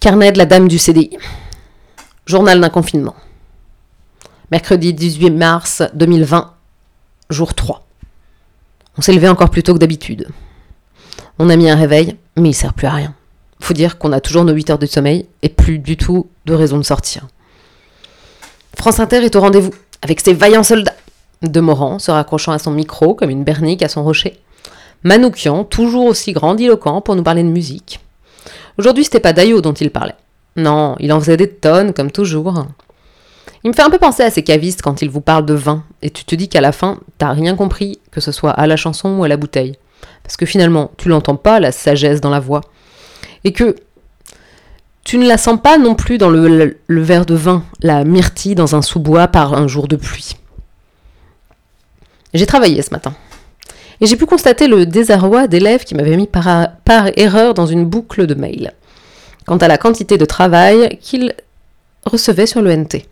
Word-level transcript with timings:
Carnet 0.00 0.32
de 0.32 0.38
la 0.38 0.46
dame 0.46 0.66
du 0.66 0.78
CDI. 0.78 1.18
Journal 2.24 2.58
d'un 2.58 2.70
confinement. 2.70 3.14
Mercredi 4.50 4.94
18 4.94 5.28
mars 5.28 5.82
2020, 5.92 6.54
jour 7.28 7.52
3. 7.52 7.86
On 8.96 9.02
s'est 9.02 9.12
levé 9.12 9.28
encore 9.28 9.50
plus 9.50 9.62
tôt 9.62 9.74
que 9.74 9.78
d'habitude. 9.78 10.28
On 11.38 11.50
a 11.50 11.56
mis 11.56 11.68
un 11.68 11.76
réveil, 11.76 12.16
mais 12.38 12.48
il 12.48 12.54
sert 12.54 12.72
plus 12.72 12.86
à 12.86 12.92
rien. 12.92 13.14
Faut 13.60 13.74
dire 13.74 13.98
qu'on 13.98 14.12
a 14.12 14.22
toujours 14.22 14.46
nos 14.46 14.54
8 14.54 14.70
heures 14.70 14.78
de 14.78 14.86
sommeil 14.86 15.26
et 15.42 15.50
plus 15.50 15.78
du 15.78 15.98
tout 15.98 16.30
de 16.46 16.54
raison 16.54 16.78
de 16.78 16.82
sortir. 16.82 17.26
France 18.78 19.00
Inter 19.00 19.22
est 19.22 19.36
au 19.36 19.40
rendez-vous 19.42 19.74
avec 20.00 20.20
ses 20.20 20.32
vaillants 20.32 20.62
soldats. 20.62 20.96
De 21.42 21.60
Morand 21.60 21.98
se 21.98 22.10
raccrochant 22.10 22.52
à 22.52 22.58
son 22.58 22.70
micro 22.70 23.14
comme 23.14 23.28
une 23.28 23.44
bernique 23.44 23.82
à 23.82 23.90
son 23.90 24.02
rocher. 24.02 24.40
Manoukian, 25.02 25.64
toujours 25.64 26.06
aussi 26.06 26.32
grandiloquent 26.32 27.02
pour 27.02 27.16
nous 27.16 27.22
parler 27.22 27.42
de 27.42 27.48
musique. 27.48 28.00
Aujourd'hui, 28.78 29.04
c'était 29.04 29.20
pas 29.20 29.32
Dayo 29.32 29.60
dont 29.60 29.72
il 29.72 29.90
parlait. 29.90 30.14
Non, 30.56 30.96
il 30.98 31.12
en 31.12 31.20
faisait 31.20 31.36
des 31.36 31.48
tonnes, 31.48 31.92
comme 31.92 32.10
toujours. 32.10 32.66
Il 33.62 33.70
me 33.70 33.74
fait 33.74 33.82
un 33.82 33.90
peu 33.90 33.98
penser 33.98 34.22
à 34.22 34.30
ces 34.30 34.42
cavistes 34.42 34.82
quand 34.82 35.02
ils 35.02 35.10
vous 35.10 35.20
parlent 35.20 35.46
de 35.46 35.54
vin, 35.54 35.84
et 36.02 36.10
tu 36.10 36.24
te 36.24 36.34
dis 36.34 36.48
qu'à 36.48 36.60
la 36.60 36.72
fin, 36.72 36.98
t'as 37.18 37.32
rien 37.32 37.56
compris, 37.56 38.00
que 38.10 38.20
ce 38.20 38.32
soit 38.32 38.52
à 38.52 38.66
la 38.66 38.76
chanson 38.76 39.18
ou 39.18 39.24
à 39.24 39.28
la 39.28 39.36
bouteille. 39.36 39.76
Parce 40.22 40.36
que 40.36 40.46
finalement, 40.46 40.90
tu 40.96 41.08
l'entends 41.08 41.36
pas, 41.36 41.60
la 41.60 41.72
sagesse 41.72 42.20
dans 42.20 42.30
la 42.30 42.40
voix. 42.40 42.62
Et 43.44 43.52
que 43.52 43.76
tu 45.04 45.18
ne 45.18 45.26
la 45.26 45.38
sens 45.38 45.60
pas 45.62 45.78
non 45.78 45.94
plus 45.94 46.18
dans 46.18 46.30
le, 46.30 46.78
le 46.86 47.02
verre 47.02 47.26
de 47.26 47.34
vin, 47.34 47.64
la 47.82 48.04
myrtille 48.04 48.54
dans 48.54 48.76
un 48.76 48.82
sous-bois 48.82 49.28
par 49.28 49.54
un 49.54 49.66
jour 49.66 49.88
de 49.88 49.96
pluie. 49.96 50.36
J'ai 52.32 52.46
travaillé 52.46 52.80
ce 52.82 52.90
matin. 52.90 53.14
Et 54.00 54.06
j'ai 54.06 54.16
pu 54.16 54.26
constater 54.26 54.66
le 54.66 54.86
désarroi 54.86 55.46
d'élèves 55.46 55.84
qui 55.84 55.94
m'avaient 55.94 56.16
mis 56.16 56.26
par, 56.26 56.68
erreur 57.16 57.54
dans 57.54 57.66
une 57.66 57.84
boucle 57.84 58.26
de 58.26 58.34
mail. 58.34 58.72
Quant 59.46 59.58
à 59.58 59.68
la 59.68 59.78
quantité 59.78 60.16
de 60.16 60.24
travail 60.24 60.98
qu'ils 61.00 61.34
recevaient 62.06 62.46
sur 62.46 62.62
le 62.62 62.74
NT. 62.74 63.06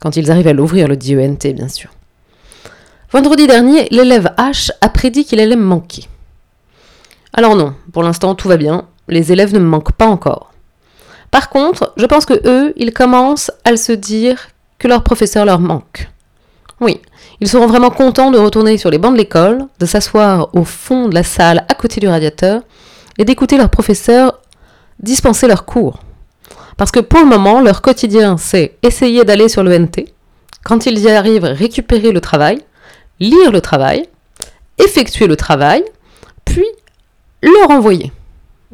Quand 0.00 0.16
ils 0.16 0.30
arrivaient 0.30 0.50
à 0.50 0.54
l'ouvrir, 0.54 0.88
le 0.88 0.96
dit 0.96 1.16
ENT, 1.16 1.52
bien 1.54 1.68
sûr. 1.68 1.90
Vendredi 3.12 3.46
dernier, 3.46 3.88
l'élève 3.90 4.32
H 4.38 4.70
a 4.80 4.88
prédit 4.88 5.24
qu'il 5.24 5.40
allait 5.40 5.56
me 5.56 5.64
manquer. 5.64 6.08
Alors 7.34 7.56
non, 7.56 7.74
pour 7.92 8.02
l'instant 8.02 8.34
tout 8.34 8.48
va 8.48 8.56
bien, 8.56 8.86
les 9.08 9.32
élèves 9.32 9.52
ne 9.52 9.58
me 9.58 9.66
manquent 9.66 9.92
pas 9.92 10.06
encore. 10.06 10.52
Par 11.30 11.50
contre, 11.50 11.92
je 11.96 12.06
pense 12.06 12.26
que 12.26 12.40
eux, 12.46 12.72
ils 12.76 12.92
commencent 12.92 13.50
à 13.64 13.76
se 13.76 13.92
dire 13.92 14.48
que 14.78 14.88
leur 14.88 15.02
professeur 15.02 15.44
leur 15.44 15.60
manque. 15.60 16.10
Oui, 16.80 17.00
ils 17.42 17.48
seront 17.48 17.66
vraiment 17.66 17.90
contents 17.90 18.30
de 18.30 18.38
retourner 18.38 18.78
sur 18.78 18.88
les 18.88 18.98
bancs 18.98 19.14
de 19.14 19.18
l'école, 19.18 19.66
de 19.80 19.84
s'asseoir 19.84 20.48
au 20.54 20.62
fond 20.62 21.08
de 21.08 21.14
la 21.16 21.24
salle 21.24 21.64
à 21.68 21.74
côté 21.74 21.98
du 21.98 22.06
radiateur 22.06 22.62
et 23.18 23.24
d'écouter 23.24 23.56
leur 23.56 23.68
professeur 23.68 24.38
dispenser 25.00 25.48
leurs 25.48 25.64
cours. 25.64 25.98
Parce 26.76 26.92
que 26.92 27.00
pour 27.00 27.18
le 27.18 27.26
moment, 27.26 27.60
leur 27.60 27.82
quotidien, 27.82 28.36
c'est 28.36 28.76
essayer 28.84 29.24
d'aller 29.24 29.48
sur 29.48 29.64
le 29.64 29.76
NT, 29.76 30.14
quand 30.62 30.86
ils 30.86 30.96
y 31.00 31.10
arrivent, 31.10 31.42
récupérer 31.42 32.12
le 32.12 32.20
travail, 32.20 32.60
lire 33.18 33.50
le 33.50 33.60
travail, 33.60 34.08
effectuer 34.78 35.26
le 35.26 35.34
travail, 35.34 35.82
puis 36.44 36.64
le 37.42 37.66
renvoyer. 37.66 38.12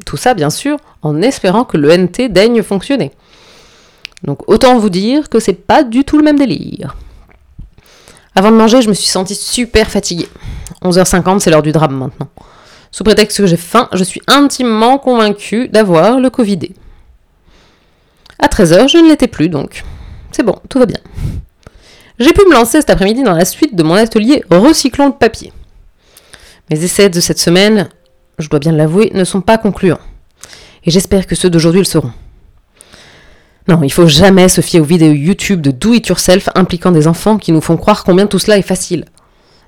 Tout 0.05 0.17
ça, 0.17 0.35
bien 0.35 0.51
sûr, 0.51 0.77
en 1.01 1.23
espérant 1.23 1.63
que 1.63 1.77
le 1.77 1.91
NT 1.97 2.29
daigne 2.29 2.61
fonctionner. 2.61 3.13
Donc 4.23 4.47
autant 4.47 4.77
vous 4.77 4.91
dire 4.91 5.27
que 5.27 5.39
c'est 5.39 5.53
pas 5.53 5.81
du 5.81 6.03
tout 6.03 6.19
le 6.19 6.23
même 6.23 6.37
délire. 6.37 6.95
Avant 8.39 8.51
de 8.51 8.55
manger, 8.55 8.81
je 8.81 8.87
me 8.87 8.93
suis 8.93 9.09
sentie 9.09 9.35
super 9.35 9.91
fatiguée. 9.91 10.29
11h50, 10.81 11.39
c'est 11.39 11.49
l'heure 11.49 11.61
du 11.61 11.73
drame 11.73 11.93
maintenant. 11.93 12.29
Sous 12.89 13.03
prétexte 13.03 13.37
que 13.37 13.45
j'ai 13.45 13.57
faim, 13.57 13.89
je 13.91 14.01
suis 14.01 14.21
intimement 14.27 14.97
convaincue 14.97 15.67
d'avoir 15.67 16.21
le 16.21 16.29
Covidé. 16.29 16.71
À 18.41 18.47
13h, 18.47 18.87
je 18.87 18.97
ne 18.97 19.09
l'étais 19.09 19.27
plus 19.27 19.49
donc. 19.49 19.83
C'est 20.31 20.43
bon, 20.43 20.55
tout 20.69 20.79
va 20.79 20.85
bien. 20.85 21.01
J'ai 22.17 22.31
pu 22.31 22.39
me 22.47 22.53
lancer 22.53 22.79
cet 22.79 22.89
après-midi 22.89 23.23
dans 23.23 23.33
la 23.33 23.43
suite 23.43 23.75
de 23.75 23.83
mon 23.83 23.95
atelier 23.95 24.41
Recyclons 24.49 25.07
le 25.07 25.11
papier. 25.11 25.51
Mes 26.69 26.81
essais 26.81 27.09
de 27.09 27.19
cette 27.19 27.39
semaine, 27.39 27.89
je 28.37 28.47
dois 28.47 28.59
bien 28.59 28.71
l'avouer, 28.71 29.11
ne 29.13 29.25
sont 29.25 29.41
pas 29.41 29.57
concluants. 29.57 29.99
Et 30.85 30.91
j'espère 30.91 31.27
que 31.27 31.35
ceux 31.35 31.49
d'aujourd'hui 31.49 31.81
le 31.81 31.85
seront. 31.85 32.13
Non, 33.69 33.83
il 33.83 33.91
faut 33.91 34.07
jamais 34.07 34.49
se 34.49 34.61
fier 34.61 34.79
aux 34.79 34.83
vidéos 34.83 35.13
YouTube 35.13 35.61
de 35.61 35.69
do 35.69 35.93
it 35.93 36.07
yourself 36.07 36.49
impliquant 36.55 36.91
des 36.91 37.07
enfants 37.07 37.37
qui 37.37 37.51
nous 37.51 37.61
font 37.61 37.77
croire 37.77 38.03
combien 38.03 38.25
tout 38.25 38.39
cela 38.39 38.57
est 38.57 38.63
facile. 38.63 39.05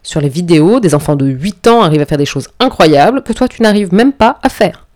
Sur 0.02 0.22
les 0.22 0.28
vidéos, 0.28 0.80
des 0.80 0.96
enfants 0.96 1.16
de 1.16 1.28
8 1.28 1.68
ans 1.68 1.84
arrivent 1.84 2.02
à 2.02 2.08
faire 2.08 2.18
des 2.18 2.26
choses 2.26 2.50
incroyables 2.60 3.22
que 3.22 3.32
toi 3.32 3.48
tu 3.48 3.62
n'arrives 3.62 3.94
même 3.94 4.12
pas 4.12 4.40
à 4.42 4.50
faire. 4.50 4.88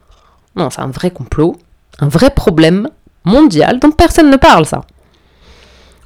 Non, 0.56 0.72
c'est 0.72 0.82
un 0.82 0.88
vrai 0.88 1.12
complot, 1.12 1.56
un 2.00 2.08
vrai 2.08 2.32
problème 2.32 2.90
mondial 3.26 3.80
dont 3.80 3.92
personne 3.92 4.32
ne 4.32 4.38
parle, 4.38 4.66
ça. 4.66 4.82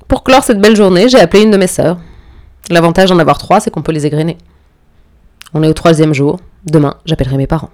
Pour 0.09 0.25
clore 0.25 0.43
cette 0.43 0.59
belle 0.59 0.75
journée, 0.75 1.07
j'ai 1.07 1.21
appelé 1.21 1.43
une 1.43 1.51
de 1.51 1.57
mes 1.57 1.67
sœurs. 1.67 1.99
L'avantage 2.69 3.07
d'en 3.07 3.19
avoir 3.19 3.37
trois, 3.37 3.61
c'est 3.61 3.71
qu'on 3.71 3.81
peut 3.81 3.93
les 3.93 4.07
égrener. 4.07 4.37
On 5.53 5.63
est 5.63 5.69
au 5.69 5.73
troisième 5.73 6.13
jour. 6.13 6.37
Demain, 6.65 6.95
j'appellerai 7.05 7.37
mes 7.37 7.47
parents. 7.47 7.71